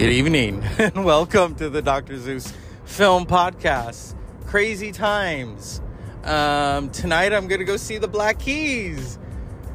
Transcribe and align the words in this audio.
Good 0.00 0.12
evening, 0.12 0.62
and 0.78 1.04
welcome 1.04 1.54
to 1.56 1.68
the 1.68 1.82
Dr. 1.82 2.16
Zeus 2.16 2.54
Film 2.86 3.26
Podcast. 3.26 4.14
Crazy 4.46 4.92
times. 4.92 5.82
Um, 6.24 6.88
tonight 6.88 7.34
I'm 7.34 7.48
going 7.48 7.58
to 7.58 7.66
go 7.66 7.76
see 7.76 7.98
the 7.98 8.08
Black 8.08 8.38
Keys, 8.38 9.18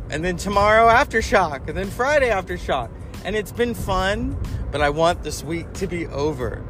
and 0.09 0.25
then 0.25 0.35
tomorrow 0.35 0.87
Aftershock, 0.87 1.67
and 1.67 1.77
then 1.77 1.91
Friday 1.91 2.29
Aftershock. 2.29 2.89
And 3.23 3.35
it's 3.35 3.51
been 3.51 3.75
fun, 3.75 4.35
but 4.71 4.81
I 4.81 4.89
want 4.89 5.21
this 5.21 5.43
week 5.43 5.71
to 5.73 5.85
be 5.85 6.07
over. 6.07 6.65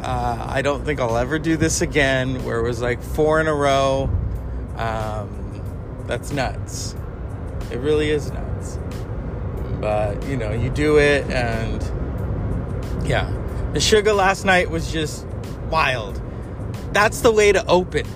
Uh, 0.00 0.44
I 0.48 0.60
don't 0.60 0.84
think 0.84 0.98
I'll 0.98 1.18
ever 1.18 1.38
do 1.38 1.56
this 1.56 1.80
again, 1.80 2.42
where 2.44 2.58
it 2.58 2.64
was 2.64 2.82
like 2.82 3.00
four 3.00 3.40
in 3.40 3.46
a 3.46 3.54
row. 3.54 4.10
Um, 4.74 5.62
that's 6.08 6.32
nuts. 6.32 6.96
It 7.70 7.78
really 7.78 8.10
is 8.10 8.32
nuts. 8.32 8.80
But, 9.80 10.20
you 10.26 10.36
know, 10.36 10.50
you 10.50 10.68
do 10.68 10.98
it 10.98 11.30
and 11.30 11.80
yeah. 13.08 13.30
Meshuggah 13.72 14.14
last 14.14 14.44
night 14.44 14.70
was 14.70 14.92
just 14.92 15.26
wild. 15.70 16.20
That's 16.92 17.22
the 17.22 17.32
way 17.32 17.52
to 17.52 17.64
open. 17.66 18.06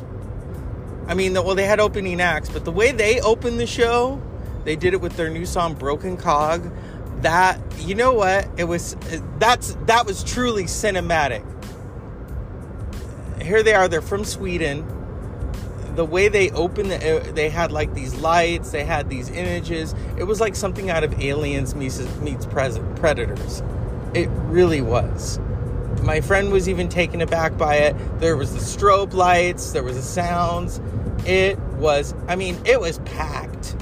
I 1.07 1.15
mean, 1.15 1.35
well, 1.35 1.55
they 1.55 1.65
had 1.65 1.81
opening 1.81 2.21
acts, 2.21 2.49
but 2.51 2.65
the 2.65 2.71
way 2.71 2.93
they 2.93 3.21
opened 3.21 3.59
the 3.59 3.67
show, 3.67 4.21
they 4.65 4.77
did 4.77 4.95
it 4.95 5.01
with 5.01 5.17
their 5.17 5.31
new 5.31 5.47
song 5.47 5.75
"Broken 5.75 6.17
Cog." 6.17 6.71
That 7.23 7.61
you 7.79 7.95
know 7.95 8.13
what? 8.13 8.49
It 8.57 8.65
was 8.65 8.97
that's 9.39 9.77
that 9.87 10.07
was 10.07 10.23
truly 10.23 10.65
cinematic. 10.65 11.45
Here 13.43 13.63
they 13.63 13.75
are. 13.75 13.89
They're 13.89 14.03
from 14.03 14.25
Sweden 14.25 14.87
the 15.95 16.05
way 16.07 16.29
they 16.29 16.51
opened 16.53 16.91
the, 16.91 17.21
uh, 17.21 17.33
they 17.33 17.51
had 17.51 17.71
like 17.71 17.93
these 17.93 18.15
lights 18.15 18.71
they 18.71 18.83
had 18.83 19.11
these 19.11 19.29
images 19.29 19.95
it 20.17 20.25
was 20.25 20.41
like 20.41 20.57
something 20.57 20.89
out 20.89 21.05
of 21.05 21.21
aliens 21.21 21.75
meets, 21.75 22.01
meets 22.21 22.47
predators 22.47 23.63
it 24.15 24.29
really 24.47 24.81
was 24.81 25.39
my 26.03 26.21
friend 26.21 26.51
was 26.51 26.69
even 26.69 26.89
taken 26.89 27.21
aback 27.21 27.57
by 27.57 27.77
it 27.77 27.97
there 28.19 28.37
was 28.37 28.53
the 28.53 28.61
strobe 28.61 29.13
lights 29.13 29.73
there 29.73 29.83
was 29.83 29.97
the 29.97 30.03
sounds 30.03 30.81
it 31.27 31.59
was 31.77 32.15
i 32.29 32.37
mean 32.37 32.59
it 32.65 32.81
was 32.81 32.99
packed 33.01 33.77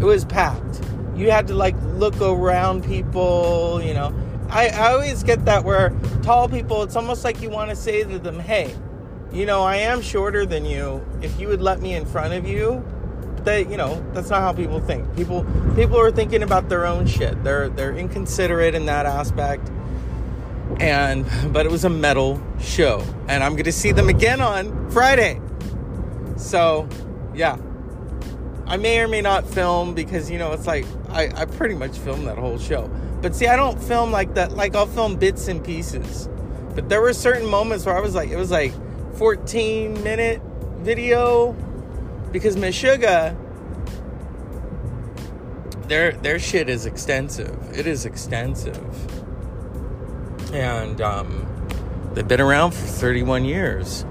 it 0.00 0.04
was 0.04 0.24
packed 0.24 0.80
you 1.16 1.30
had 1.30 1.46
to 1.46 1.54
like 1.54 1.76
look 1.94 2.20
around 2.20 2.84
people 2.84 3.80
you 3.82 3.94
know 3.94 4.14
I, 4.50 4.68
I 4.68 4.92
always 4.92 5.22
get 5.22 5.44
that 5.46 5.64
where 5.64 5.90
tall 6.22 6.48
people 6.48 6.82
it's 6.82 6.96
almost 6.96 7.24
like 7.24 7.40
you 7.40 7.50
want 7.50 7.70
to 7.70 7.76
say 7.76 8.04
to 8.04 8.18
them 8.18 8.38
hey 8.38 8.74
you 9.34 9.46
know, 9.46 9.62
I 9.62 9.76
am 9.76 10.00
shorter 10.00 10.46
than 10.46 10.64
you. 10.64 11.04
If 11.20 11.40
you 11.40 11.48
would 11.48 11.60
let 11.60 11.80
me 11.80 11.94
in 11.94 12.06
front 12.06 12.34
of 12.34 12.46
you, 12.46 12.84
that 13.38 13.68
you 13.68 13.76
know, 13.76 14.02
that's 14.12 14.30
not 14.30 14.40
how 14.40 14.52
people 14.52 14.80
think. 14.80 15.14
People 15.16 15.44
people 15.74 15.98
are 15.98 16.12
thinking 16.12 16.44
about 16.44 16.68
their 16.68 16.86
own 16.86 17.06
shit. 17.06 17.42
They're 17.42 17.68
they're 17.68 17.96
inconsiderate 17.96 18.76
in 18.76 18.86
that 18.86 19.06
aspect. 19.06 19.72
And 20.80 21.24
but 21.52 21.66
it 21.66 21.72
was 21.72 21.84
a 21.84 21.90
metal 21.90 22.42
show, 22.60 23.04
and 23.28 23.42
I'm 23.42 23.56
to 23.56 23.72
see 23.72 23.92
them 23.92 24.08
again 24.08 24.40
on 24.40 24.90
Friday. 24.90 25.40
So, 26.36 26.88
yeah. 27.34 27.56
I 28.66 28.78
may 28.78 28.98
or 29.00 29.08
may 29.08 29.20
not 29.20 29.46
film 29.46 29.94
because 29.94 30.30
you 30.30 30.38
know 30.38 30.52
it's 30.52 30.66
like 30.66 30.86
I, 31.10 31.28
I 31.34 31.44
pretty 31.44 31.74
much 31.74 31.98
filmed 31.98 32.26
that 32.26 32.38
whole 32.38 32.58
show. 32.58 32.90
But 33.20 33.34
see, 33.36 33.46
I 33.46 33.56
don't 33.56 33.80
film 33.82 34.10
like 34.10 34.34
that. 34.34 34.52
Like 34.52 34.74
I'll 34.74 34.86
film 34.86 35.16
bits 35.16 35.48
and 35.48 35.62
pieces. 35.62 36.28
But 36.74 36.88
there 36.88 37.00
were 37.00 37.12
certain 37.12 37.46
moments 37.46 37.84
where 37.86 37.96
I 37.96 38.00
was 38.00 38.14
like, 38.14 38.30
it 38.30 38.36
was 38.36 38.50
like 38.50 38.72
14 39.16 40.02
minute 40.02 40.40
video 40.78 41.52
because 42.32 42.56
Meshuggah 42.56 43.36
their 45.88 46.12
their 46.12 46.38
shit 46.38 46.68
is 46.68 46.86
extensive. 46.86 47.56
It 47.76 47.86
is 47.86 48.06
extensive. 48.06 49.13
And 50.54 51.00
um, 51.00 51.46
they've 52.14 52.26
been 52.26 52.40
around 52.40 52.72
for 52.72 52.86
31 52.86 53.44
years. 53.44 54.06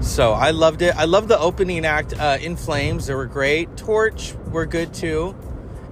So 0.00 0.32
I 0.32 0.50
loved 0.50 0.82
it. 0.82 0.94
I 0.96 1.04
loved 1.04 1.28
the 1.28 1.38
opening 1.38 1.86
act, 1.86 2.18
uh, 2.18 2.38
In 2.40 2.56
Flames. 2.56 3.06
They 3.06 3.14
were 3.14 3.26
great. 3.26 3.76
Torche 3.76 4.34
were 4.50 4.66
good 4.66 4.92
too. 4.92 5.34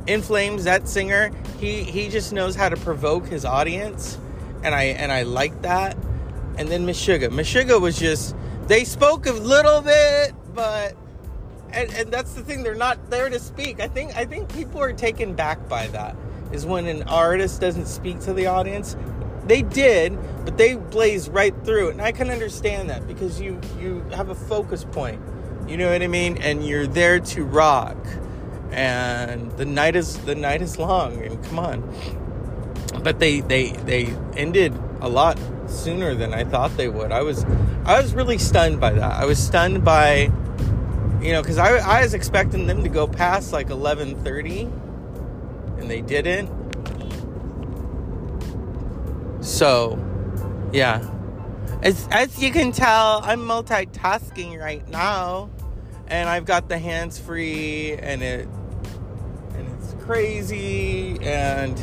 In 0.06 0.22
Flames, 0.22 0.64
that 0.64 0.86
singer, 0.88 1.30
he 1.58 1.82
he 1.82 2.08
just 2.08 2.32
knows 2.32 2.54
how 2.54 2.68
to 2.68 2.76
provoke 2.76 3.26
his 3.26 3.44
audience, 3.44 4.18
and 4.62 4.74
I 4.74 4.84
and 4.84 5.10
I 5.10 5.22
like 5.22 5.62
that 5.62 5.96
and 6.58 6.68
then 6.68 6.86
Meshuggah. 6.86 7.30
Meshuggah 7.30 7.80
was 7.80 7.98
just 7.98 8.34
they 8.66 8.84
spoke 8.84 9.26
a 9.26 9.32
little 9.32 9.80
bit, 9.82 10.34
but 10.54 10.96
and, 11.72 11.92
and 11.92 12.10
that's 12.10 12.32
the 12.32 12.42
thing, 12.42 12.62
they're 12.62 12.74
not 12.74 13.10
there 13.10 13.28
to 13.28 13.38
speak. 13.38 13.80
I 13.80 13.88
think 13.88 14.16
I 14.16 14.24
think 14.24 14.52
people 14.52 14.80
are 14.80 14.92
taken 14.92 15.34
back 15.34 15.68
by 15.68 15.86
that. 15.88 16.16
Is 16.52 16.64
when 16.64 16.86
an 16.86 17.02
artist 17.04 17.60
doesn't 17.60 17.86
speak 17.86 18.20
to 18.20 18.32
the 18.32 18.46
audience. 18.46 18.96
They 19.46 19.62
did, 19.62 20.18
but 20.44 20.56
they 20.56 20.74
blaze 20.74 21.28
right 21.28 21.54
through. 21.64 21.90
And 21.90 22.02
I 22.02 22.12
can 22.12 22.30
understand 22.30 22.90
that 22.90 23.06
because 23.06 23.40
you 23.40 23.60
you 23.78 24.04
have 24.12 24.28
a 24.28 24.34
focus 24.34 24.84
point. 24.84 25.20
You 25.68 25.76
know 25.76 25.90
what 25.90 26.02
I 26.02 26.06
mean? 26.06 26.38
And 26.38 26.66
you're 26.66 26.86
there 26.86 27.20
to 27.20 27.44
rock. 27.44 27.96
And 28.70 29.52
the 29.52 29.64
night 29.64 29.96
is 29.96 30.18
the 30.18 30.34
night 30.34 30.62
is 30.62 30.78
long 30.78 31.22
and 31.22 31.42
come 31.44 31.58
on. 31.58 31.82
But 33.02 33.20
they 33.20 33.40
they 33.40 33.70
they 33.70 34.06
ended 34.36 34.72
a 35.00 35.08
lot 35.08 35.38
sooner 35.66 36.14
than 36.14 36.34
I 36.34 36.44
thought 36.44 36.76
they 36.76 36.88
would. 36.88 37.12
I 37.12 37.22
was 37.22 37.44
I 37.84 38.00
was 38.00 38.14
really 38.14 38.38
stunned 38.38 38.80
by 38.80 38.92
that. 38.92 39.12
I 39.12 39.24
was 39.24 39.38
stunned 39.38 39.84
by 39.84 40.30
you 41.20 41.32
know 41.32 41.42
cuz 41.42 41.58
I 41.58 41.76
I 41.76 42.02
was 42.02 42.14
expecting 42.14 42.66
them 42.66 42.82
to 42.82 42.88
go 42.88 43.06
past 43.06 43.52
like 43.52 43.68
11:30 43.68 44.72
and 45.78 45.90
they 45.90 46.00
didn't. 46.00 46.50
So, 49.56 49.98
yeah. 50.70 51.00
As 51.82 52.06
as 52.10 52.42
you 52.42 52.52
can 52.52 52.72
tell, 52.72 53.22
I'm 53.24 53.40
multitasking 53.40 54.60
right 54.60 54.86
now 54.90 55.48
and 56.08 56.28
I've 56.28 56.44
got 56.44 56.68
the 56.68 56.78
hands 56.78 57.18
free 57.18 57.94
and 57.94 58.22
it 58.22 58.46
and 59.54 59.66
it's 59.78 59.94
crazy 60.04 61.18
and 61.22 61.74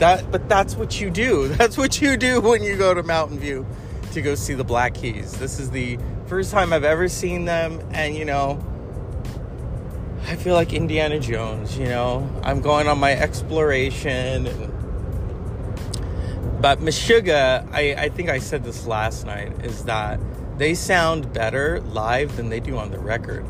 that 0.00 0.30
but 0.30 0.50
that's 0.50 0.76
what 0.76 1.00
you 1.00 1.08
do. 1.08 1.48
That's 1.56 1.78
what 1.78 1.98
you 2.02 2.18
do 2.18 2.42
when 2.42 2.62
you 2.62 2.76
go 2.76 2.92
to 2.92 3.02
Mountain 3.02 3.38
View 3.38 3.66
to 4.12 4.20
go 4.20 4.34
see 4.34 4.52
the 4.52 4.64
Black 4.64 4.92
Keys. 4.92 5.32
This 5.38 5.58
is 5.58 5.70
the 5.70 5.98
first 6.26 6.50
time 6.50 6.74
I've 6.74 6.84
ever 6.84 7.08
seen 7.08 7.46
them 7.46 7.80
and 7.92 8.14
you 8.14 8.26
know 8.26 8.62
I 10.26 10.36
feel 10.36 10.54
like 10.54 10.74
Indiana 10.74 11.18
Jones, 11.18 11.78
you 11.78 11.86
know. 11.86 12.28
I'm 12.42 12.60
going 12.60 12.86
on 12.86 12.98
my 12.98 13.12
exploration 13.12 14.46
and 14.46 14.81
but 16.62 16.78
Meshuggah, 16.78 17.68
I, 17.72 17.94
I 17.94 18.08
think 18.08 18.30
I 18.30 18.38
said 18.38 18.62
this 18.62 18.86
last 18.86 19.26
night, 19.26 19.64
is 19.64 19.84
that 19.84 20.20
they 20.58 20.74
sound 20.74 21.32
better 21.32 21.80
live 21.80 22.36
than 22.36 22.50
they 22.50 22.60
do 22.60 22.78
on 22.78 22.92
the 22.92 23.00
record. 23.00 23.44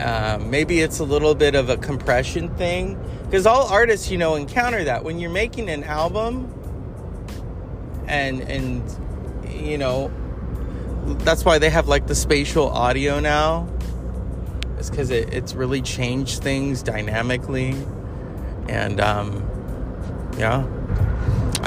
Um, 0.00 0.50
maybe 0.50 0.80
it's 0.80 0.98
a 0.98 1.04
little 1.04 1.34
bit 1.34 1.54
of 1.54 1.68
a 1.68 1.76
compression 1.76 2.54
thing 2.56 2.98
because 3.24 3.44
all 3.46 3.66
artists, 3.66 4.10
you 4.10 4.16
know, 4.16 4.34
encounter 4.34 4.82
that 4.84 5.04
when 5.04 5.18
you're 5.18 5.30
making 5.30 5.68
an 5.68 5.84
album, 5.84 6.54
and 8.06 8.40
and 8.40 8.82
you 9.52 9.76
know, 9.76 10.10
that's 11.18 11.44
why 11.44 11.58
they 11.58 11.68
have 11.68 11.86
like 11.86 12.06
the 12.06 12.14
spatial 12.14 12.70
audio 12.70 13.20
now. 13.20 13.68
It's 14.78 14.88
because 14.88 15.10
it, 15.10 15.34
it's 15.34 15.54
really 15.54 15.82
changed 15.82 16.42
things 16.42 16.82
dynamically, 16.82 17.74
and 18.68 19.00
um, 19.00 19.44
yeah, 20.38 20.64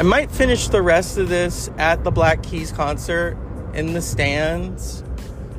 I 0.01 0.03
might 0.03 0.31
finish 0.31 0.67
the 0.67 0.81
rest 0.81 1.19
of 1.19 1.29
this 1.29 1.69
at 1.77 2.03
the 2.03 2.09
Black 2.09 2.41
Keys 2.41 2.71
concert 2.71 3.37
in 3.75 3.93
the 3.93 4.01
stands 4.01 5.03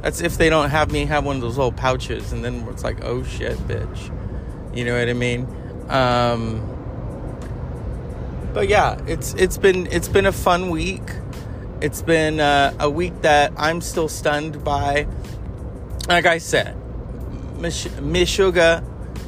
that's 0.00 0.20
if 0.20 0.36
they 0.36 0.50
don't 0.50 0.68
have 0.70 0.90
me 0.90 1.04
have 1.04 1.24
one 1.24 1.36
of 1.36 1.42
those 1.42 1.56
little 1.56 1.70
pouches, 1.70 2.32
and 2.32 2.44
then 2.44 2.66
it's 2.68 2.82
like, 2.82 3.04
oh 3.04 3.22
shit, 3.22 3.56
bitch. 3.68 4.76
You 4.76 4.84
know 4.84 4.98
what 4.98 5.08
I 5.08 5.12
mean? 5.12 5.46
Um, 5.88 6.60
but 8.52 8.66
yeah, 8.66 9.00
it's 9.06 9.32
it's 9.34 9.58
been 9.58 9.86
it's 9.92 10.08
been 10.08 10.26
a 10.26 10.32
fun 10.32 10.70
week. 10.70 11.08
It's 11.80 12.02
been 12.02 12.40
uh, 12.40 12.74
a 12.80 12.90
week 12.90 13.22
that 13.22 13.52
I'm 13.56 13.80
still 13.80 14.08
stunned 14.08 14.64
by. 14.64 15.06
Like 16.08 16.26
I 16.26 16.38
said, 16.38 16.76
Mish- 17.60 17.86
Meshuggah, 17.86 18.84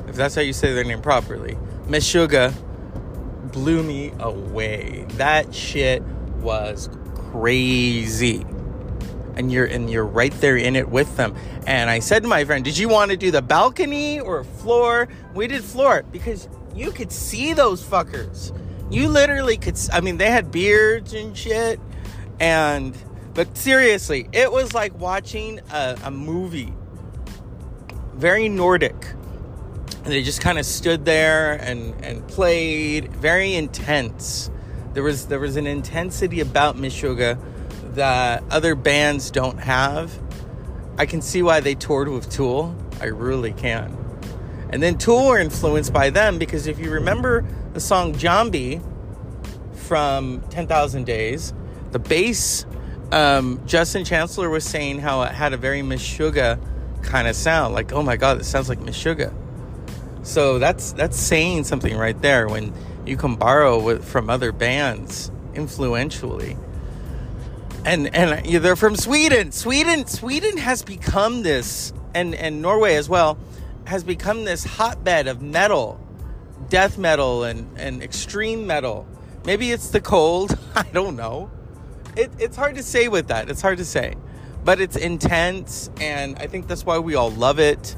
if 0.09 0.17
that's 0.17 0.35
how 0.35 0.41
you 0.41 0.53
say 0.53 0.75
their 0.75 0.83
name 0.83 1.03
properly, 1.03 1.57
Meshuggah 1.87 2.53
blew 3.55 3.83
me 3.85 4.13
away. 4.19 5.07
That 5.11 5.55
shit 5.55 6.03
was 6.43 6.91
crazy 7.15 8.45
and 9.37 9.51
you're 9.53 9.65
and 9.65 9.89
you're 9.91 10.05
right 10.05 10.33
there 10.41 10.57
in 10.57 10.77
it 10.77 10.89
with 10.89 11.17
them. 11.17 11.35
And 11.67 11.89
I 11.89 12.01
said 12.01 12.23
to 12.25 12.29
my 12.29 12.45
friend, 12.45 12.65
"Did 12.65 12.77
you 12.77 12.89
want 12.89 13.13
to 13.13 13.17
do 13.17 13.31
the 13.31 13.43
balcony 13.43 14.21
or 14.21 14.45
floor?" 14.45 15.09
We 15.35 15.47
did 15.47 15.65
floor 15.65 16.05
because 16.11 16.49
you 16.75 16.91
could 16.91 17.13
see 17.13 17.53
those 17.53 17.83
fuckers. 17.83 18.53
You 18.91 19.09
literally 19.09 19.57
could. 19.57 19.79
I 19.93 20.01
mean, 20.01 20.19
they 20.19 20.31
had 20.31 20.51
beards 20.51 21.15
and 21.15 21.37
shit, 21.37 21.81
and 22.41 22.97
but 23.35 23.57
seriously, 23.57 24.29
it 24.33 24.51
was 24.51 24.75
like 24.75 24.99
watching 24.99 25.61
a, 25.73 25.97
a 26.05 26.11
movie. 26.11 26.73
Very 28.15 28.49
Nordic. 28.49 28.95
They 30.05 30.23
just 30.23 30.43
kind 30.43 30.59
of 30.59 30.67
stood 30.67 31.05
there 31.05 31.55
and 31.55 31.95
and 32.05 32.27
played. 32.29 33.15
Very 33.17 33.55
intense 33.55 34.51
There 34.93 35.03
was 35.03 35.27
there 35.27 35.41
was 35.41 35.57
an 35.57 35.67
intensity 35.67 36.41
about 36.41 36.77
Meshuggah 36.77 37.39
that 37.95 38.45
other 38.51 38.75
bands 38.75 39.31
don't 39.31 39.59
have. 39.59 40.13
I 40.99 41.07
can 41.07 41.23
see 41.23 41.43
why 41.43 41.61
they 41.61 41.75
toured 41.75 42.09
with 42.09 42.31
Tool. 42.31 42.77
I 43.01 43.07
really 43.07 43.53
can. 43.53 43.97
And 44.71 44.83
then 44.83 44.99
Tool 44.99 45.29
were 45.29 45.39
influenced 45.39 45.93
by 45.93 46.11
them 46.11 46.39
because 46.39 46.67
if 46.67 46.79
you 46.79 46.91
remember 46.91 47.45
the 47.73 47.81
song 47.81 48.15
Jambi 48.15 48.83
from 49.75 50.43
10,000 50.51 51.05
Days, 51.05 51.53
the 51.93 51.99
bass, 51.99 52.65
um, 53.13 53.61
Justin 53.67 54.05
Chancellor 54.05 54.51
was 54.51 54.65
saying 54.65 55.01
how 55.01 55.23
it 55.23 55.33
had 55.33 55.53
a 55.53 55.57
very 55.57 55.83
Meshuggah 55.83 56.59
kind 57.03 57.29
of 57.29 57.37
sound. 57.37 57.75
Like, 57.75 57.93
oh 57.93 58.03
my 58.03 58.17
God, 58.17 58.41
it 58.41 58.45
sounds 58.45 58.69
like 58.69 58.81
Meshuggah. 58.81 59.33
So 60.25 60.59
that's 60.59 60.93
that's 60.93 61.19
saying 61.19 61.65
something 61.65 61.97
right 61.97 62.21
there 62.21 62.49
when 62.49 62.73
you 63.07 63.17
can 63.19 63.37
borrow 63.37 63.79
with, 63.79 64.05
from 64.05 64.31
other 64.31 64.53
bands 64.53 65.31
influentially. 65.55 66.57
And 67.85 68.13
and 68.15 68.47
they're 68.47 68.75
from 68.75 68.97
Sweden. 68.97 69.53
Sweden 69.53 70.07
Sweden 70.07 70.57
has 70.57 70.83
become 70.83 71.43
this 71.43 71.93
and 72.15 72.35
and 72.35 72.63
Norway 72.63 72.95
as 72.95 73.09
well 73.09 73.39
has 73.85 74.03
become 74.03 74.45
this 74.45 74.65
hotbed 74.65 75.29
of 75.29 75.43
metal, 75.43 76.01
death 76.71 76.97
metal 76.97 77.45
and 77.45 77.69
and 77.79 78.03
extreme 78.03 78.67
metal. 78.67 79.07
Maybe 79.45 79.73
it's 79.73 79.91
the 79.91 80.01
cold, 80.01 80.59
I 80.75 80.85
don't 80.85 81.17
know. 81.17 81.51
It, 82.17 82.31
it's 82.39 82.57
hard 82.57 82.77
to 82.77 82.83
say 82.83 83.09
with 83.09 83.29
that. 83.29 83.51
It's 83.51 83.61
hard 83.61 83.77
to 83.77 83.85
say. 83.85 84.15
But 84.65 84.81
it's 84.81 84.97
intense 84.97 85.91
and 86.01 86.39
I 86.39 86.47
think 86.47 86.67
that's 86.67 86.87
why 86.87 86.99
we 86.99 87.15
all 87.15 87.31
love 87.31 87.59
it 87.59 87.95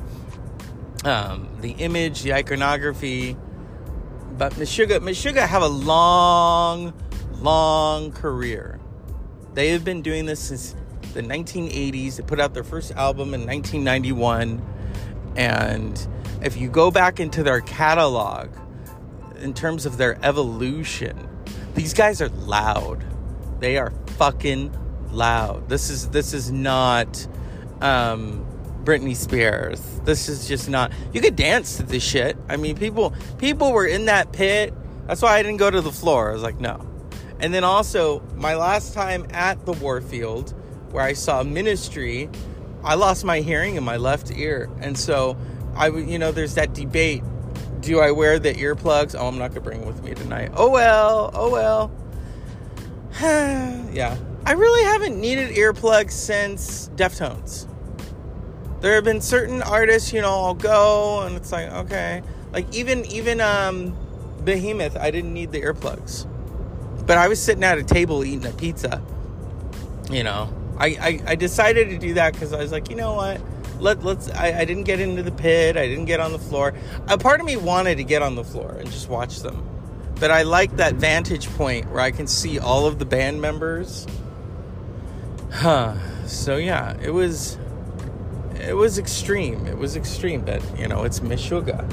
um, 1.07 1.49
the 1.61 1.71
image, 1.73 2.23
the 2.23 2.35
iconography. 2.35 3.37
But 4.37 4.53
Meshuggah, 4.55 5.01
Meshuggah 5.01 5.47
have 5.47 5.63
a 5.63 5.69
long, 5.69 6.93
long 7.41 8.13
career. 8.13 8.81
They 9.55 9.71
have 9.71 9.85
been 9.85 10.03
doing 10.03 10.27
this 10.27 10.41
since 10.41 10.75
the 11.15 11.23
1980s. 11.23 12.17
They 12.17 12.23
put 12.23 12.41
out 12.41 12.53
their 12.53 12.65
first 12.65 12.93
album 12.93 13.33
in 13.33 13.47
1991. 13.47 14.63
And 15.37 16.09
if 16.43 16.57
you 16.57 16.69
go 16.69 16.91
back 16.91 17.21
into 17.21 17.43
their 17.43 17.61
catalog, 17.61 18.49
in 19.39 19.55
terms 19.55 19.87
of 19.87 19.97
their 19.97 20.19
evolution, 20.25 21.29
these 21.75 21.95
guys 21.95 22.21
are 22.21 22.29
loud. 22.31 23.05
They 23.61 23.79
are 23.79 23.93
fucking 24.17 24.77
loud. 25.11 25.69
This 25.69 25.91
is 25.91 26.09
this 26.09 26.33
is 26.33 26.51
not 26.51 27.27
um, 27.81 28.47
Britney 28.87 29.17
Spears. 29.17 29.83
This 30.05 30.29
is 30.29 30.47
just 30.47 30.71
not. 30.71 30.93
You 31.13 31.21
could 31.21 31.37
dance 31.37 31.77
to 31.79 31.83
this 31.83 32.05
shit. 32.05 32.37
I 32.49 32.57
mean, 32.57 32.77
people 32.77 33.13
people 33.37 33.73
were 33.73 33.85
in 33.85 34.07
that 34.07 34.33
pit. 34.33 34.73
That's 35.07 35.21
why 35.21 35.37
I 35.37 35.43
didn't 35.43 35.59
go 35.59 35.71
to 35.71 35.81
the 35.81 35.93
floor. 35.93 36.31
I 36.31 36.33
was 36.33 36.43
like, 36.43 36.61
no. 36.61 36.81
And 37.41 37.53
then 37.53 37.65
also, 37.65 38.23
my 38.37 38.55
last 38.55 38.95
time 38.95 39.27
at 39.31 39.67
the 39.67 39.73
Warfield, 39.73 40.55
where 40.91 41.05
I 41.05 41.13
saw 41.13 41.43
Ministry, 41.43 42.31
I 42.83 42.95
lost 42.95 43.25
my 43.25 43.41
hearing 43.41 43.75
in 43.75 43.85
my 43.85 43.97
left 43.97 44.31
ear, 44.31 44.71
and 44.81 44.97
so 44.97 45.37
I, 45.75 45.89
you 45.89 46.19
know, 46.19 46.33
there's 46.33 46.55
that 46.55 46.73
debate. 46.73 47.23
Do 47.81 48.01
I 48.01 48.13
wear 48.13 48.39
the 48.39 48.55
earplugs? 48.55 49.15
Oh, 49.19 49.27
I'm 49.27 49.37
not 49.37 49.49
gonna 49.49 49.61
bring 49.61 49.81
them 49.81 49.89
with 49.89 50.03
me 50.03 50.15
tonight. 50.15 50.53
Oh 50.55 50.71
well. 50.71 51.31
Oh 51.35 51.51
well. 51.51 51.91
yeah. 53.21 54.17
I 54.45 54.53
really 54.53 54.85
haven't 54.85 55.21
needed 55.21 55.57
earplugs 55.57 56.13
since 56.13 56.89
Deftones 56.95 57.67
there 58.81 58.95
have 58.95 59.05
been 59.05 59.21
certain 59.21 59.63
artists, 59.63 60.13
you 60.13 60.21
know, 60.21 60.45
I'll 60.45 60.55
go 60.55 61.23
and 61.23 61.37
it's 61.37 61.53
like, 61.53 61.71
okay. 61.71 62.23
Like 62.53 62.75
even 62.75 63.05
even 63.07 63.41
um 63.41 63.97
Behemoth, 64.45 64.97
I 64.97 65.11
didn't 65.11 65.35
need 65.35 65.53
the 65.53 65.63
earplugs. 65.63 66.27
But 67.07 67.19
I 67.19 67.29
was 67.29 67.41
sitting 67.43 67.65
at 67.65 67.79
a 67.79 67.85
table 67.85 68.25
eating 68.25 68.47
a 68.47 68.53
pizza. 68.53 69.03
You 70.11 70.25
know. 70.25 70.53
I, 70.79 70.87
I, 70.87 71.21
I 71.29 71.35
decided 71.37 71.89
to 71.91 71.99
do 71.99 72.15
that 72.15 72.35
because 72.35 72.53
I 72.53 72.59
was 72.59 72.71
like, 72.71 72.91
you 72.91 72.97
know 72.97 73.15
what? 73.15 73.41
Let 73.79 74.03
let's 74.05 74.31
I, 74.31 74.61
I 74.61 74.65
didn't 74.65 74.85
get 74.85 75.01
into 75.01 75.23
the 75.23 75.33
pit, 75.33 75.77
I 75.77 75.87
didn't 75.87 76.07
get 76.07 76.21
on 76.21 76.33
the 76.33 76.39
floor. 76.39 76.75
A 77.09 77.19
part 77.19 77.41
of 77.41 77.47
me 77.47 77.57
wanted 77.57 77.97
to 77.97 78.05
get 78.05 78.23
on 78.23 78.35
the 78.35 78.45
floor 78.45 78.77
and 78.79 78.91
just 78.91 79.09
watch 79.09 79.41
them. 79.41 79.67
But 80.19 80.31
I 80.31 80.43
like 80.43 80.77
that 80.77 80.95
vantage 80.95 81.49
point 81.57 81.91
where 81.91 82.01
I 82.01 82.11
can 82.11 82.27
see 82.27 82.59
all 82.59 82.87
of 82.87 82.99
the 82.99 83.05
band 83.05 83.41
members. 83.41 84.07
Huh. 85.51 85.95
So 86.27 86.57
yeah, 86.57 86.97
it 87.03 87.11
was 87.11 87.59
it 88.67 88.75
was 88.75 88.99
extreme. 88.99 89.67
It 89.67 89.79
was 89.79 89.97
extreme, 89.97 90.43
but 90.43 90.63
you 90.79 90.89
know, 90.89 91.05
it's 91.05 91.21
Meshuggah. 91.21 91.89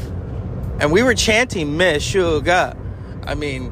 And 0.79 0.91
we 0.91 1.03
were 1.03 1.13
chanting 1.13 1.77
Meshuggah. 1.77 2.77
I 3.25 3.35
mean, 3.35 3.71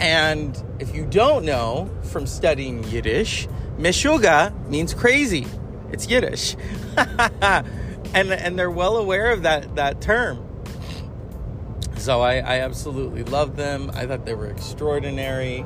and 0.00 0.60
if 0.78 0.94
you 0.94 1.06
don't 1.06 1.44
know 1.44 1.90
from 2.02 2.26
studying 2.26 2.82
Yiddish, 2.84 3.48
Meshuggah 3.78 4.68
means 4.68 4.94
crazy. 4.94 5.46
It's 5.92 6.08
Yiddish. 6.08 6.56
and 6.96 8.32
and 8.32 8.58
they're 8.58 8.70
well 8.70 8.96
aware 8.96 9.30
of 9.30 9.42
that 9.42 9.76
that 9.76 10.00
term. 10.00 10.42
So 11.96 12.20
I, 12.20 12.36
I 12.36 12.60
absolutely 12.60 13.24
loved 13.24 13.56
them. 13.56 13.90
I 13.94 14.06
thought 14.06 14.26
they 14.26 14.34
were 14.34 14.46
extraordinary. 14.46 15.64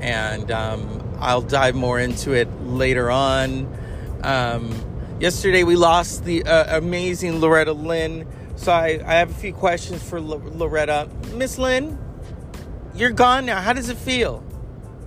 And 0.00 0.50
um, 0.50 1.16
I'll 1.18 1.42
dive 1.42 1.74
more 1.74 1.98
into 1.98 2.32
it 2.32 2.48
later 2.62 3.10
on. 3.10 3.66
Um, 4.22 4.70
Yesterday 5.20 5.64
we 5.64 5.74
lost 5.74 6.24
the 6.24 6.44
uh, 6.44 6.78
amazing 6.78 7.40
Loretta 7.40 7.72
Lynn. 7.72 8.24
So 8.54 8.70
I, 8.70 9.00
I 9.04 9.14
have 9.14 9.30
a 9.30 9.34
few 9.34 9.52
questions 9.52 10.00
for 10.00 10.18
L- 10.18 10.42
Loretta. 10.54 11.08
Miss 11.34 11.58
Lynn, 11.58 11.98
you're 12.94 13.10
gone 13.10 13.44
now. 13.44 13.60
How 13.60 13.72
does 13.72 13.88
it 13.88 13.96
feel? 13.96 14.44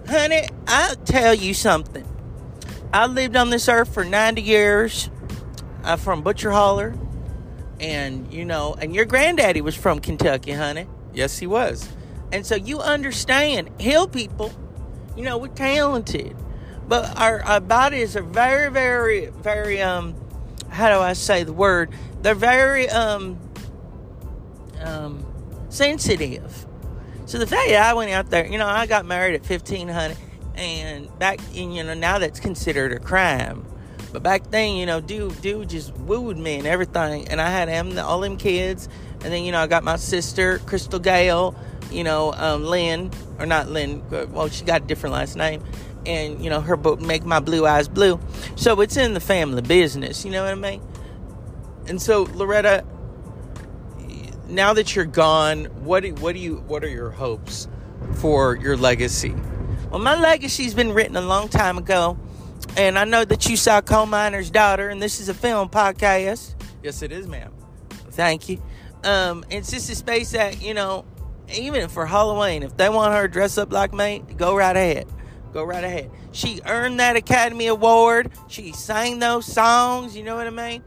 Honey, 0.09 0.49
I'll 0.67 0.95
tell 0.95 1.33
you 1.33 1.53
something. 1.53 2.05
I 2.91 3.05
lived 3.05 3.37
on 3.37 3.51
this 3.51 3.69
earth 3.69 3.93
for 3.93 4.03
90 4.03 4.41
years. 4.41 5.09
I'm 5.81 5.97
from 5.97 6.23
Butcher 6.23 6.51
Holler. 6.51 6.93
And, 7.79 8.33
you 8.33 8.43
know, 8.43 8.75
and 8.77 8.93
your 8.93 9.05
granddaddy 9.05 9.61
was 9.61 9.77
from 9.77 9.99
Kentucky, 9.99 10.51
honey. 10.51 10.87
Yes, 11.13 11.37
he 11.37 11.47
was. 11.47 11.87
And 12.33 12.45
so 12.45 12.55
you 12.55 12.81
understand, 12.81 13.69
hill 13.79 14.09
people, 14.09 14.51
you 15.15 15.23
know, 15.23 15.37
we're 15.37 15.47
talented 15.47 16.35
but 16.91 17.17
our, 17.17 17.41
our 17.43 17.61
bodies 17.61 18.17
are 18.17 18.21
very, 18.21 18.69
very, 18.69 19.27
very, 19.27 19.81
um, 19.81 20.13
how 20.67 20.89
do 20.89 20.99
I 20.99 21.13
say 21.13 21.45
the 21.45 21.53
word? 21.53 21.89
They're 22.21 22.35
very, 22.35 22.89
um, 22.89 23.39
um, 24.81 25.25
sensitive. 25.69 26.65
So 27.27 27.37
the 27.37 27.47
fact 27.47 27.69
that 27.69 27.81
I 27.81 27.93
went 27.93 28.11
out 28.11 28.29
there, 28.29 28.45
you 28.45 28.57
know, 28.57 28.67
I 28.67 28.87
got 28.87 29.05
married 29.05 29.35
at 29.35 29.49
1500 29.49 30.17
and 30.55 31.17
back 31.17 31.39
in, 31.55 31.71
you 31.71 31.81
know, 31.81 31.93
now 31.93 32.19
that's 32.19 32.41
considered 32.41 32.91
a 32.91 32.99
crime. 32.99 33.65
But 34.11 34.21
back 34.21 34.51
then, 34.51 34.75
you 34.75 34.85
know, 34.85 34.99
dude, 34.99 35.41
dude 35.41 35.69
just 35.69 35.95
wooed 35.95 36.37
me 36.37 36.57
and 36.57 36.67
everything. 36.67 37.25
And 37.29 37.39
I 37.39 37.49
had 37.49 37.69
him, 37.69 37.97
all 37.99 38.19
them 38.19 38.35
kids. 38.35 38.89
And 39.23 39.31
then, 39.31 39.45
you 39.45 39.53
know, 39.53 39.61
I 39.61 39.67
got 39.67 39.85
my 39.85 39.95
sister, 39.95 40.59
Crystal 40.65 40.99
Gayle, 40.99 41.55
you 41.89 42.03
know, 42.03 42.33
um, 42.33 42.65
Lynn, 42.65 43.11
or 43.39 43.45
not 43.45 43.69
Lynn, 43.69 44.03
well, 44.33 44.49
she 44.49 44.65
got 44.65 44.81
a 44.81 44.85
different 44.85 45.13
last 45.13 45.37
name 45.37 45.63
and 46.05 46.43
you 46.43 46.49
know 46.49 46.61
her 46.61 46.75
book 46.75 47.01
make 47.01 47.23
my 47.23 47.39
blue 47.39 47.65
eyes 47.65 47.87
blue. 47.87 48.19
So 48.55 48.81
it's 48.81 48.97
in 48.97 49.13
the 49.13 49.19
family 49.19 49.61
business 49.61 50.25
you 50.25 50.31
know 50.31 50.43
what 50.43 50.51
i 50.51 50.55
mean? 50.55 50.81
And 51.87 52.01
so 52.01 52.23
loretta 52.33 52.85
now 54.47 54.73
that 54.73 54.95
you're 54.95 55.05
gone 55.05 55.65
what 55.83 56.03
do, 56.03 56.13
what 56.15 56.33
do 56.33 56.39
you 56.39 56.57
what 56.67 56.83
are 56.83 56.89
your 56.89 57.09
hopes 57.11 57.67
for 58.15 58.55
your 58.55 58.77
legacy? 58.77 59.33
Well 59.89 59.99
my 59.99 60.19
legacy's 60.19 60.73
been 60.73 60.93
written 60.93 61.15
a 61.15 61.21
long 61.21 61.47
time 61.47 61.77
ago 61.77 62.17
and 62.77 62.97
i 62.97 63.03
know 63.03 63.25
that 63.25 63.49
you 63.49 63.57
saw 63.57 63.81
coal 63.81 64.05
miner's 64.05 64.49
daughter 64.49 64.89
and 64.89 65.01
this 65.01 65.19
is 65.19 65.29
a 65.29 65.33
film 65.33 65.69
podcast. 65.69 66.55
Yes 66.83 67.01
it 67.01 67.11
is 67.11 67.27
ma'am. 67.27 67.53
Thank 68.11 68.49
you. 68.49 68.61
Um 69.03 69.45
it's 69.49 69.71
just 69.71 69.89
a 69.89 69.95
space 69.95 70.31
that 70.31 70.61
you 70.61 70.73
know 70.73 71.05
even 71.53 71.89
for 71.89 72.05
halloween 72.05 72.63
if 72.63 72.77
they 72.77 72.89
want 72.89 73.13
her 73.13 73.27
to 73.27 73.31
dress 73.31 73.57
up 73.57 73.73
like 73.73 73.93
me 73.93 74.23
go 74.37 74.55
right 74.55 74.75
ahead 74.75 75.05
Go 75.53 75.63
right 75.63 75.83
ahead. 75.83 76.09
She 76.31 76.61
earned 76.65 76.99
that 76.99 77.15
Academy 77.15 77.67
Award. 77.67 78.31
She 78.47 78.71
sang 78.71 79.19
those 79.19 79.45
songs, 79.45 80.15
you 80.15 80.23
know 80.23 80.35
what 80.35 80.47
I 80.47 80.51
mean? 80.51 80.83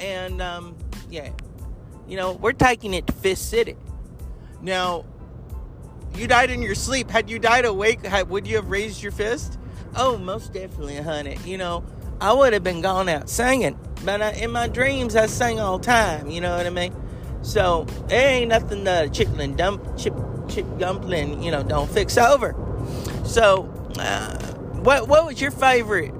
And 0.00 0.42
um, 0.42 0.76
yeah, 1.10 1.30
you 2.08 2.16
know, 2.16 2.32
we're 2.32 2.52
taking 2.52 2.94
it 2.94 3.06
to 3.06 3.12
Fifth 3.12 3.38
City. 3.38 3.76
Now, 4.60 5.04
you 6.16 6.26
died 6.26 6.50
in 6.50 6.62
your 6.62 6.74
sleep. 6.74 7.10
Had 7.10 7.30
you 7.30 7.38
died 7.38 7.64
awake, 7.64 8.04
had, 8.04 8.28
would 8.28 8.46
you 8.46 8.56
have 8.56 8.70
raised 8.70 9.02
your 9.02 9.12
fist? 9.12 9.58
Oh, 9.94 10.18
most 10.18 10.52
definitely, 10.52 10.96
honey. 10.96 11.38
You 11.44 11.58
know, 11.58 11.84
I 12.20 12.32
would 12.32 12.52
have 12.52 12.64
been 12.64 12.80
gone 12.80 13.08
out 13.08 13.28
singing. 13.28 13.78
But 14.04 14.22
I, 14.22 14.32
in 14.32 14.50
my 14.50 14.68
dreams, 14.68 15.14
I 15.16 15.26
sing 15.26 15.60
all 15.60 15.78
the 15.78 15.84
time. 15.84 16.30
You 16.30 16.40
know 16.40 16.56
what 16.56 16.66
I 16.66 16.70
mean? 16.70 16.94
So 17.42 17.84
there 18.08 18.28
ain't 18.28 18.48
nothing 18.48 18.84
that 18.84 19.04
the 19.04 19.10
chicken 19.14 19.54
dump, 19.54 19.96
chip, 19.96 20.14
chip 20.48 20.66
dumpling, 20.78 21.42
you 21.42 21.50
know, 21.50 21.62
don't 21.62 21.90
fix 21.90 22.18
over. 22.18 22.54
So 23.24 23.77
uh, 24.00 24.38
what 24.82 25.08
what 25.08 25.26
was 25.26 25.40
your 25.40 25.50
favorite? 25.50 26.14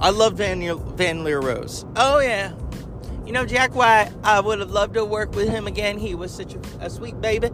I 0.00 0.10
love 0.10 0.34
Van 0.34 0.60
Van 0.96 1.24
Lear 1.24 1.40
Rose. 1.40 1.84
Oh 1.96 2.20
yeah, 2.20 2.52
you 3.26 3.32
know 3.32 3.44
Jack 3.44 3.74
White. 3.74 4.12
I 4.22 4.40
would 4.40 4.60
have 4.60 4.70
loved 4.70 4.94
to 4.94 5.04
work 5.04 5.34
with 5.34 5.48
him 5.48 5.66
again. 5.66 5.98
He 5.98 6.14
was 6.14 6.32
such 6.32 6.54
a, 6.54 6.60
a 6.80 6.90
sweet 6.90 7.20
baby. 7.20 7.50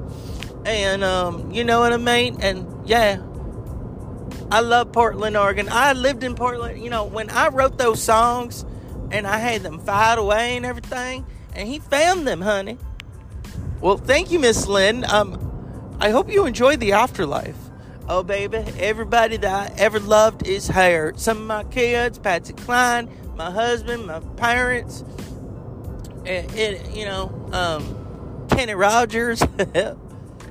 And 0.64 1.04
um, 1.04 1.50
you 1.52 1.64
know 1.64 1.80
what 1.80 1.92
I 1.92 1.98
mean? 1.98 2.38
And 2.40 2.88
yeah, 2.88 3.22
I 4.50 4.60
love 4.60 4.92
Portland, 4.92 5.36
Oregon. 5.36 5.68
I 5.70 5.92
lived 5.92 6.24
in 6.24 6.34
Portland. 6.34 6.82
You 6.82 6.90
know, 6.90 7.04
when 7.04 7.30
I 7.30 7.48
wrote 7.48 7.78
those 7.78 8.02
songs 8.02 8.64
and 9.10 9.26
I 9.26 9.38
had 9.38 9.62
them 9.62 9.78
filed 9.78 10.18
away 10.18 10.56
and 10.56 10.64
everything, 10.64 11.26
and 11.54 11.68
he 11.68 11.78
found 11.78 12.26
them, 12.26 12.40
honey. 12.40 12.78
Well, 13.80 13.98
thank 13.98 14.30
you, 14.30 14.38
Miss 14.38 14.66
Lynn. 14.66 15.04
Um, 15.04 15.96
I 16.00 16.10
hope 16.10 16.30
you 16.30 16.46
enjoyed 16.46 16.80
the 16.80 16.92
afterlife. 16.92 17.56
Oh, 18.06 18.22
baby, 18.22 18.58
everybody 18.78 19.38
that 19.38 19.72
I 19.72 19.74
ever 19.78 19.98
loved 19.98 20.46
is 20.46 20.68
here. 20.68 21.14
Some 21.16 21.38
of 21.38 21.44
my 21.44 21.64
kids, 21.64 22.18
Patsy 22.18 22.52
Cline, 22.52 23.08
my 23.34 23.50
husband, 23.50 24.06
my 24.06 24.20
parents, 24.36 25.02
and, 26.26 26.54
and 26.54 26.94
you 26.94 27.06
know, 27.06 27.48
um, 27.52 28.46
Kenny 28.50 28.74
Rogers. 28.74 29.42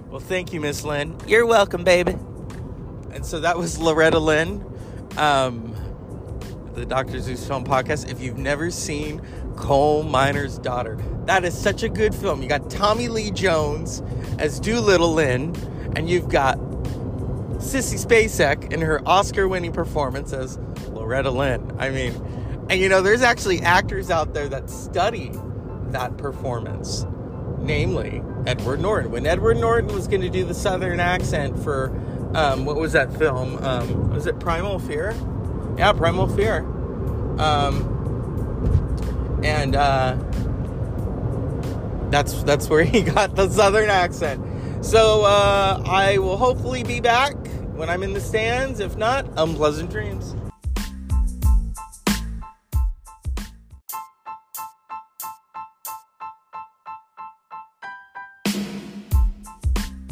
well, 0.10 0.20
thank 0.20 0.52
you, 0.52 0.62
Miss 0.62 0.84
Lynn. 0.84 1.16
You're 1.28 1.46
welcome, 1.46 1.84
baby. 1.84 2.14
And 3.12 3.24
so 3.24 3.40
that 3.42 3.56
was 3.56 3.78
Loretta 3.78 4.18
Lynn, 4.18 4.66
um, 5.18 5.76
the 6.74 6.88
Dr. 6.88 7.20
Zeus 7.20 7.48
Film 7.48 7.64
Podcast. 7.66 8.10
If 8.10 8.20
you've 8.20 8.40
never 8.40 8.72
seen 8.72 9.22
Coal 9.58 10.02
Miner's 10.02 10.58
Daughter, 10.58 10.98
that 11.26 11.46
is 11.46 11.56
such 11.56 11.84
a 11.84 11.90
good 11.90 12.16
film. 12.16 12.42
You 12.42 12.50
got 12.50 12.72
Tommy 12.72 13.10
Lee 13.10 13.30
Jones 13.30 14.02
as 14.40 14.60
Doolittle 14.60 15.14
Lynn, 15.14 15.56
and 15.96 16.10
you've 16.10 16.30
got 16.30 16.58
Sissy 17.64 18.04
Spacek 18.04 18.72
in 18.74 18.82
her 18.82 19.02
Oscar 19.08 19.48
winning 19.48 19.72
performance 19.72 20.34
as 20.34 20.58
Loretta 20.90 21.32
Lynn. 21.32 21.76
I 21.80 21.90
mean, 21.90 22.14
and 22.70 22.80
you 22.80 22.90
know, 22.90 23.02
there's 23.02 23.22
actually 23.22 23.62
actors 23.62 24.10
out 24.12 24.34
there 24.34 24.48
that 24.50 24.70
study 24.70 25.32
that 25.88 26.18
performance, 26.18 27.06
namely 27.60 28.22
Edward 28.46 28.82
Norton. 28.82 29.12
When 29.12 29.26
Edward 29.26 29.58
Norton 29.58 29.94
was 29.94 30.08
going 30.08 30.22
to 30.22 30.30
do 30.30 30.44
the 30.44 30.54
Southern 30.54 31.00
accent 31.00 31.58
for, 31.64 31.90
um, 32.36 32.66
what 32.66 32.76
was 32.76 32.94
that 32.94 33.16
film? 33.18 33.58
Um, 33.64 34.12
was 34.12 34.28
it 34.28 34.40
Primal 34.40 34.80
Fear? 34.80 35.16
Yeah, 35.78 35.94
Primal 35.94 36.28
Fear. 36.28 36.60
Um, 37.40 37.90
and 39.44 39.76
uh, 39.76 40.18
that's 42.10 42.44
that's 42.44 42.70
where 42.70 42.84
he 42.84 43.02
got 43.16 43.36
the 43.36 43.50
Southern 43.50 43.90
accent. 43.90 44.44
So 44.84 45.24
uh, 45.24 45.82
I 45.88 46.18
will 46.18 46.36
hopefully 46.36 46.84
be 46.84 47.00
back 47.00 47.34
when 47.74 47.90
I'm 47.90 48.04
in 48.04 48.12
the 48.12 48.20
stands. 48.20 48.82
If 48.82 48.98
not, 48.98 49.26
unpleasant 49.38 49.90
dreams. 49.90 50.36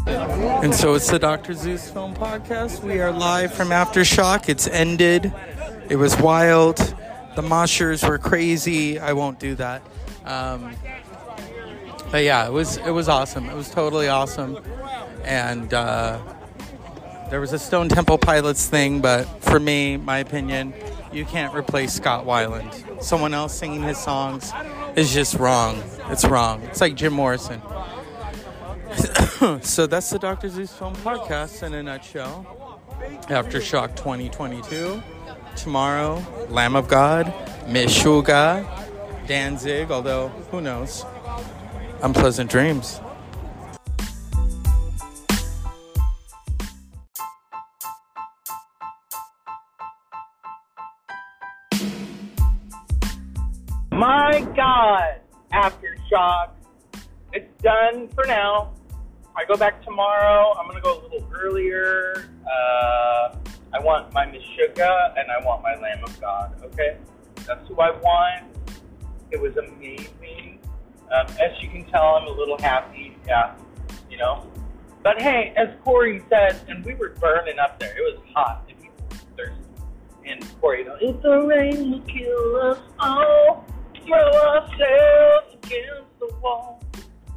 And 0.07 0.73
so 0.73 0.93
it's 0.93 1.11
the 1.11 1.19
Dr. 1.19 1.53
Zeus 1.53 1.91
Film 1.91 2.15
Podcast. 2.15 2.81
We 2.81 3.01
are 3.01 3.11
live 3.11 3.53
from 3.53 3.69
Aftershock. 3.69 4.47
It's 4.47 4.67
ended. 4.67 5.33
It 5.89 5.97
was 5.97 6.17
wild. 6.17 6.77
The 7.35 7.41
moshers 7.41 8.07
were 8.07 8.17
crazy. 8.17 8.97
I 8.99 9.13
won't 9.13 9.37
do 9.37 9.53
that. 9.55 9.81
Um, 10.23 10.73
but 12.12 12.24
yeah, 12.24 12.46
it 12.46 12.51
was 12.51 12.77
it 12.77 12.91
was 12.91 13.08
awesome. 13.08 13.50
It 13.50 13.56
was 13.56 13.70
totally 13.70 14.10
awesome. 14.10 14.60
And 15.24 15.74
uh, 15.74 16.20
there 17.30 17.39
was 17.39 17.53
a 17.53 17.60
Stone 17.60 17.89
Temple 17.89 18.18
Pilots 18.18 18.68
thing, 18.68 19.00
but 19.01 19.24
for 19.41 19.60
me, 19.60 19.96
my 19.98 20.18
opinion, 20.20 20.74
you 21.13 21.24
can't 21.25 21.56
replace 21.56 21.94
Scott 21.94 22.25
Weiland. 22.25 23.01
Someone 23.01 23.34
else 23.34 23.58
singing 23.58 23.82
his 23.82 23.98
songs 23.98 24.51
is 24.96 25.13
just 25.13 25.36
wrong. 25.36 25.82
It's 26.10 26.25
wrong. 26.25 26.62
It's 26.63 26.82
like 26.82 26.96
Jim 26.96 27.13
Morrison. 27.13 27.62
so 29.62 29.88
that's 29.88 30.10
the 30.10 30.20
Dr. 30.20 30.50
Zeus 30.50 30.74
Film 30.74 30.94
Podcast 30.98 31.63
in 31.63 31.74
a 31.74 31.82
nutshell. 31.82 32.82
Aftershock 33.30 33.96
2022. 33.96 35.01
Tomorrow, 35.56 36.24
Lamb 36.50 36.75
of 36.75 36.88
God, 36.88 37.34
Meshuggah, 37.68 38.68
Danzig, 39.27 39.91
although 39.91 40.27
who 40.50 40.62
knows. 40.62 41.06
Unpleasant 42.03 42.50
dreams. 42.50 43.00
My 53.91 54.41
God, 54.55 55.22
Aftershock. 55.53 56.50
It's 57.34 57.62
done 57.62 58.08
for 58.15 58.25
now. 58.25 58.74
I 59.36 59.46
go 59.46 59.55
back 59.55 59.84
tomorrow. 59.84 60.55
I'm 60.58 60.67
gonna 60.67 60.81
go 60.81 61.00
a 61.00 61.01
little 61.03 61.29
earlier. 61.39 62.29
Uh, 62.46 63.36
I 63.74 63.79
want 63.79 64.12
my 64.12 64.25
Meshuggah 64.25 65.13
and 65.17 65.31
I 65.31 65.46
want 65.46 65.62
my 65.62 65.75
Lamb 65.75 66.03
of 66.03 66.20
God. 66.20 66.55
Okay, 66.63 66.98
that's 67.46 67.67
who 67.67 67.79
I 67.79 67.91
want. 67.91 68.46
It 69.29 69.39
was 69.39 69.55
amazing. 69.58 70.50
Um, 71.12 71.27
as 71.41 71.62
you 71.62 71.70
can 71.70 71.84
tell, 71.86 72.15
I'm 72.15 72.27
a 72.27 72.32
little 72.32 72.58
happy. 72.58 73.18
Yeah, 73.27 73.56
you 74.10 74.18
know. 74.18 74.48
But 75.03 75.22
hey, 75.22 75.53
as 75.58 75.70
Corey 75.84 76.22
said, 76.30 76.62
and 76.70 76.86
we 76.86 76.94
were 76.94 77.10
burning 77.20 77.60
up 77.60 77.80
there. 77.80 77.98
It 77.98 78.01
was 78.01 78.24
hot 78.34 78.63
and 78.70 78.80
people 78.80 79.03
were 79.10 79.18
thirsty. 79.36 79.62
And 80.25 80.62
Corey, 80.62 80.80
you 80.80 80.86
know, 80.86 80.98
if 81.01 81.22
the 81.22 81.41
rain 81.41 81.91
will 81.91 82.01
kill 82.01 82.56
us 82.72 82.80
all, 83.00 83.65
throw 84.06 84.18
ourselves 84.18 85.56
against 85.63 86.20
the 86.20 86.34
wall. 86.41 86.82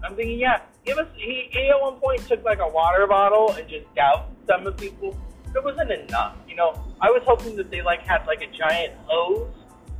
I'm 0.04 0.14
thinking, 0.14 0.38
yeah, 0.38 0.60
give 0.84 0.98
us. 0.98 1.08
He, 1.16 1.48
he 1.50 1.68
at 1.68 1.80
one 1.80 1.94
point 1.94 2.20
took 2.28 2.44
like 2.44 2.60
a 2.60 2.68
water 2.68 3.06
bottle 3.06 3.52
and 3.52 3.68
just 3.68 3.92
doused 3.94 4.30
some 4.46 4.66
of 4.66 4.76
people. 4.76 5.18
It 5.54 5.64
wasn't 5.64 5.90
enough, 5.90 6.36
you 6.48 6.56
know. 6.56 6.84
I 7.00 7.10
was 7.10 7.22
hoping 7.24 7.56
that 7.56 7.70
they 7.70 7.80
like 7.80 8.06
had 8.06 8.26
like 8.26 8.42
a 8.42 8.56
giant 8.56 8.92
hose 9.06 9.50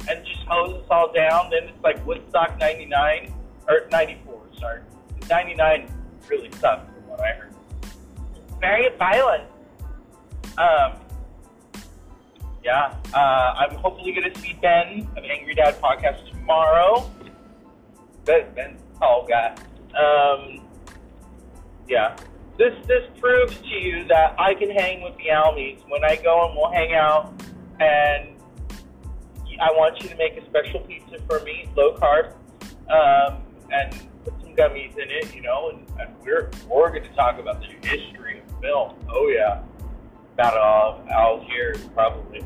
and 0.09 0.25
just 0.25 0.41
hose 0.47 0.83
us 0.83 0.87
all 0.91 1.13
down. 1.13 1.51
Then 1.51 1.69
it's 1.69 1.83
like 1.83 2.05
Woodstock 2.07 2.59
'99 2.59 3.34
or 3.69 3.89
'94. 3.91 4.41
Sorry, 4.59 4.81
'99 5.29 5.89
really 6.29 6.51
sucked 6.53 6.93
from 6.95 7.07
what 7.09 7.21
I 7.21 7.33
heard. 7.33 7.55
Very 8.61 8.89
violent. 8.97 9.45
Um, 10.57 11.01
yeah, 12.65 12.97
uh, 13.13 13.55
I'm 13.59 13.75
hopefully 13.77 14.13
going 14.13 14.33
to 14.33 14.41
see 14.41 14.59
Ben 14.63 15.07
of 15.17 15.25
Angry 15.25 15.55
Dad 15.55 15.81
podcast 15.81 16.31
tomorrow. 16.31 17.11
Ben, 18.25 18.55
Ben's 18.55 18.81
a 18.97 18.99
tall 18.99 19.27
guy. 19.29 19.55
Um, 19.95 20.67
yeah, 21.89 22.17
this 22.57 22.73
this 22.87 23.05
proves 23.21 23.59
to 23.59 23.69
you 23.69 24.05
that 24.09 24.35
I 24.39 24.55
can 24.55 24.71
hang 24.71 25.03
with 25.03 25.17
the 25.17 25.31
Almies 25.31 25.81
when 25.89 26.05
I 26.05 26.17
go 26.17 26.47
and 26.47 26.57
we'll 26.57 26.71
hang 26.71 26.95
out. 26.95 27.35
And 27.81 28.31
I 29.61 29.71
want 29.73 30.03
you 30.03 30.09
to 30.09 30.17
make 30.17 30.37
a 30.37 30.45
special 30.47 30.81
pizza 30.81 31.19
for 31.29 31.41
me, 31.41 31.69
low 31.77 31.95
carb, 31.95 32.33
um, 32.91 33.43
and 33.71 33.93
put 34.25 34.35
some 34.43 34.55
gummies 34.55 34.93
in 34.93 35.11
it. 35.11 35.35
You 35.35 35.43
know, 35.43 35.71
and, 35.71 35.87
and 36.01 36.15
we're 36.23 36.51
we're 36.69 36.91
going 36.91 37.05
to 37.05 37.15
talk 37.15 37.39
about 37.39 37.61
the 37.61 37.89
history 37.89 38.41
of 38.41 38.61
film. 38.61 38.95
Oh 39.09 39.29
yeah, 39.29 39.63
about 40.35 40.57
all 40.57 41.03
out 41.11 41.45
here 41.45 41.75
probably. 41.95 42.45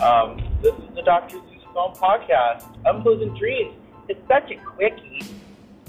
Um, 0.00 0.38
this 0.62 0.74
is 0.74 0.94
the 0.94 1.02
Doctor 1.02 1.38
Zeus 1.38 1.64
Film 1.72 1.92
Podcast. 1.94 2.64
Unpleasant 2.84 3.36
Dreams. 3.36 3.74
It's 4.08 4.20
such 4.28 4.50
a 4.50 4.56
quickie. 4.56 5.34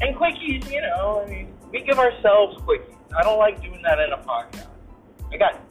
And 0.02 0.16
quickies, 0.16 0.70
you 0.72 0.82
know, 0.82 1.24
I 1.26 1.30
mean, 1.30 1.54
we 1.72 1.82
give 1.82 2.00
ourselves 2.00 2.58
quickies. 2.64 2.96
I 3.16 3.24
don't 3.24 3.38
like 3.38 3.62
doing 3.62 3.82
that 3.84 4.00
in 4.00 4.12
a 4.12 4.18
podcast. 4.18 4.68
I 5.32 5.38
got 5.38 5.62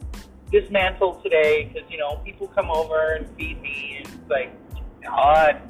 dismantled 0.51 1.21
today 1.23 1.65
because, 1.71 1.89
you 1.91 1.97
know, 1.97 2.21
people 2.25 2.47
come 2.47 2.69
over 2.69 3.13
and 3.13 3.27
feed 3.35 3.61
me, 3.61 3.97
and 3.97 4.07
it's 4.07 4.29
like, 4.29 4.53
God, 5.03 5.61